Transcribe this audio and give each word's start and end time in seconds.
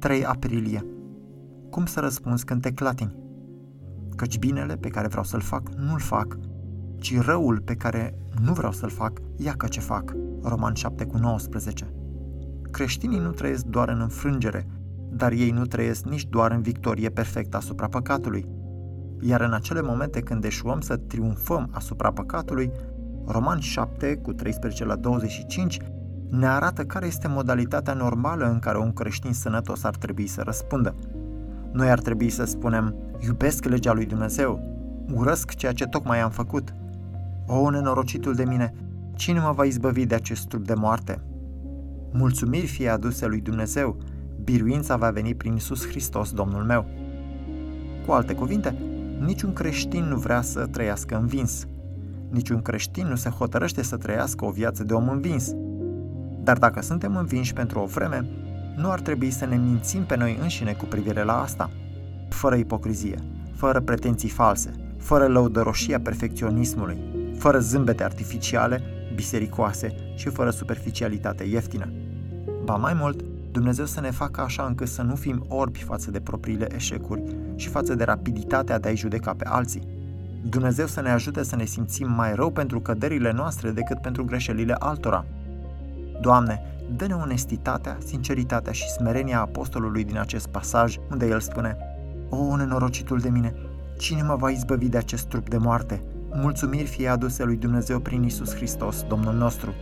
3 0.00 0.24
aprilie. 0.24 0.86
Cum 1.70 1.86
să 1.86 2.00
răspunzi 2.00 2.44
când 2.44 2.62
te 2.62 2.72
clatini? 2.72 3.16
Căci 4.16 4.38
binele 4.38 4.76
pe 4.76 4.88
care 4.88 5.08
vreau 5.08 5.24
să-l 5.24 5.40
fac, 5.40 5.68
nu-l 5.74 5.98
fac, 5.98 6.38
ci 6.98 7.20
răul 7.20 7.60
pe 7.60 7.74
care 7.74 8.14
nu 8.44 8.52
vreau 8.52 8.72
să-l 8.72 8.88
fac, 8.88 9.20
ia 9.36 9.52
că 9.52 9.66
ce 9.66 9.80
fac. 9.80 10.14
Roman 10.42 10.74
7 10.74 11.04
cu 11.04 11.16
19. 11.16 11.92
Creștinii 12.70 13.18
nu 13.18 13.30
trăiesc 13.30 13.64
doar 13.64 13.88
în 13.88 14.00
înfrângere, 14.00 14.66
dar 15.10 15.32
ei 15.32 15.50
nu 15.50 15.64
trăiesc 15.64 16.04
nici 16.04 16.26
doar 16.26 16.50
în 16.50 16.62
victorie 16.62 17.08
perfectă 17.08 17.56
asupra 17.56 17.88
păcatului. 17.88 18.46
Iar 19.20 19.40
în 19.40 19.52
acele 19.52 19.82
momente 19.82 20.20
când 20.20 20.44
eșuăm 20.44 20.80
să 20.80 20.96
triumfăm 20.96 21.68
asupra 21.72 22.12
păcatului, 22.12 22.72
Roman 23.26 23.58
7 23.58 24.16
cu 24.16 24.32
13 24.32 24.84
la 24.84 24.96
25 24.96 25.78
ne 26.30 26.46
arată 26.46 26.84
care 26.84 27.06
este 27.06 27.28
modalitatea 27.28 27.94
normală 27.94 28.50
în 28.50 28.58
care 28.58 28.78
un 28.78 28.92
creștin 28.92 29.32
sănătos 29.32 29.84
ar 29.84 29.96
trebui 29.96 30.26
să 30.26 30.42
răspundă. 30.44 30.94
Noi 31.72 31.90
ar 31.90 31.98
trebui 31.98 32.30
să 32.30 32.44
spunem, 32.44 32.94
iubesc 33.26 33.64
legea 33.64 33.92
lui 33.92 34.06
Dumnezeu, 34.06 34.60
urăsc 35.14 35.54
ceea 35.54 35.72
ce 35.72 35.86
tocmai 35.86 36.20
am 36.20 36.30
făcut. 36.30 36.74
O, 37.46 37.70
nenorocitul 37.70 38.34
de 38.34 38.44
mine, 38.44 38.74
cine 39.14 39.38
mă 39.38 39.52
va 39.52 39.64
izbăvi 39.64 40.06
de 40.06 40.14
acest 40.14 40.46
trup 40.46 40.66
de 40.66 40.74
moarte? 40.74 41.22
Mulțumiri 42.12 42.66
fie 42.66 42.88
aduse 42.88 43.26
lui 43.26 43.40
Dumnezeu, 43.40 43.96
biruința 44.44 44.96
va 44.96 45.10
veni 45.10 45.34
prin 45.34 45.52
Iisus 45.52 45.86
Hristos, 45.86 46.32
Domnul 46.32 46.62
meu. 46.62 46.86
Cu 48.06 48.12
alte 48.12 48.34
cuvinte, 48.34 48.74
niciun 49.24 49.52
creștin 49.52 50.04
nu 50.04 50.16
vrea 50.16 50.42
să 50.42 50.66
trăiască 50.66 51.16
învins. 51.16 51.66
Niciun 52.28 52.62
creștin 52.62 53.06
nu 53.06 53.16
se 53.16 53.28
hotărăște 53.28 53.82
să 53.82 53.96
trăiască 53.96 54.44
o 54.44 54.50
viață 54.50 54.84
de 54.84 54.94
om 54.94 55.08
învins. 55.08 55.52
Dar 56.42 56.58
dacă 56.58 56.82
suntem 56.82 57.16
învinși 57.16 57.52
pentru 57.52 57.78
o 57.78 57.84
vreme, 57.84 58.26
nu 58.76 58.90
ar 58.90 59.00
trebui 59.00 59.30
să 59.30 59.46
ne 59.46 59.56
mințim 59.56 60.02
pe 60.02 60.16
noi 60.16 60.38
înșine 60.40 60.72
cu 60.72 60.84
privire 60.84 61.22
la 61.22 61.40
asta. 61.40 61.70
Fără 62.28 62.54
ipocrizie, 62.54 63.18
fără 63.54 63.80
pretenții 63.80 64.28
false, 64.28 64.70
fără 64.98 65.26
lăudăroșia 65.26 66.00
perfecționismului, 66.00 66.98
fără 67.38 67.58
zâmbete 67.58 68.04
artificiale, 68.04 68.82
bisericoase 69.14 69.94
și 70.14 70.28
fără 70.28 70.50
superficialitate 70.50 71.44
ieftină. 71.44 71.92
Ba 72.64 72.76
mai 72.76 72.94
mult, 72.94 73.20
Dumnezeu 73.52 73.84
să 73.84 74.00
ne 74.00 74.10
facă 74.10 74.40
așa 74.40 74.62
încât 74.62 74.88
să 74.88 75.02
nu 75.02 75.14
fim 75.14 75.44
orbi 75.48 75.82
față 75.82 76.10
de 76.10 76.20
propriile 76.20 76.74
eșecuri 76.74 77.22
și 77.54 77.68
față 77.68 77.94
de 77.94 78.04
rapiditatea 78.04 78.78
de 78.78 78.88
a-i 78.88 78.96
judeca 78.96 79.34
pe 79.34 79.44
alții. 79.48 79.88
Dumnezeu 80.42 80.86
să 80.86 81.00
ne 81.00 81.10
ajute 81.10 81.42
să 81.42 81.56
ne 81.56 81.64
simțim 81.64 82.10
mai 82.10 82.34
rău 82.34 82.50
pentru 82.50 82.80
căderile 82.80 83.32
noastre 83.32 83.70
decât 83.70 84.00
pentru 84.00 84.24
greșelile 84.24 84.74
altora. 84.78 85.24
Doamne, 86.20 86.62
dă-ne 86.96 87.14
onestitatea, 87.14 87.98
sinceritatea 88.06 88.72
și 88.72 88.88
smerenia 88.88 89.40
apostolului 89.40 90.04
din 90.04 90.18
acest 90.18 90.46
pasaj, 90.46 90.96
unde 91.10 91.26
el 91.26 91.40
spune 91.40 91.76
O, 92.30 92.56
nenorocitul 92.56 93.18
de 93.18 93.28
mine, 93.28 93.54
cine 93.98 94.22
mă 94.22 94.36
va 94.36 94.50
izbăvi 94.50 94.88
de 94.88 94.96
acest 94.96 95.26
trup 95.26 95.48
de 95.48 95.56
moarte? 95.56 96.02
Mulțumiri 96.32 96.86
fie 96.86 97.08
aduse 97.08 97.44
lui 97.44 97.56
Dumnezeu 97.56 98.00
prin 98.00 98.22
Isus 98.22 98.54
Hristos, 98.54 99.04
Domnul 99.08 99.34
nostru. 99.34 99.74